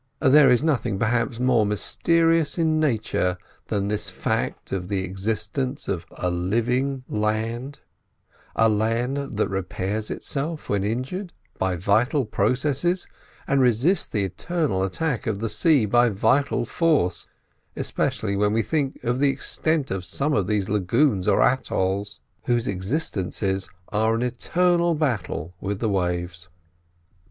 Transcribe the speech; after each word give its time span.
There 0.19 0.49
is 0.49 0.63
nothing, 0.63 0.97
perhaps, 0.97 1.39
more 1.39 1.63
mysterious 1.63 2.57
in 2.57 2.79
nature 2.79 3.37
than 3.67 3.87
this 3.87 4.09
fact 4.09 4.71
of 4.71 4.87
the 4.87 5.03
existence 5.03 5.87
of 5.87 6.07
a 6.17 6.31
living 6.31 7.03
land: 7.07 7.81
a 8.55 8.67
land 8.67 9.37
that 9.37 9.47
repairs 9.47 10.09
itself, 10.09 10.69
when 10.69 10.83
injured, 10.83 11.33
by 11.59 11.75
vital 11.75 12.25
processes, 12.25 13.05
and 13.45 13.61
resists 13.61 14.07
the 14.07 14.23
eternal 14.23 14.81
attack 14.81 15.27
of 15.27 15.37
the 15.37 15.49
sea 15.49 15.85
by 15.85 16.09
vital 16.09 16.65
force, 16.65 17.27
especially 17.75 18.35
when 18.35 18.53
we 18.53 18.63
think 18.63 18.99
of 19.03 19.19
the 19.19 19.29
extent 19.29 19.91
of 19.91 20.03
some 20.03 20.33
of 20.33 20.47
these 20.47 20.67
lagoon 20.67 21.09
islands 21.09 21.27
or 21.27 21.43
atolls, 21.43 22.19
whose 22.45 22.67
existences 22.67 23.69
are 23.89 24.15
an 24.15 24.23
eternal 24.23 24.95
battle 24.95 25.53
with 25.61 25.79
the 25.79 25.89
waves. 25.89 26.49